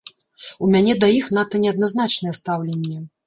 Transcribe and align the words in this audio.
У 0.67 0.69
мяне 0.75 0.95
да 1.03 1.09
іх 1.19 1.29
надта 1.37 1.61
неадназначнае 1.65 2.33
стаўленне. 2.41 2.97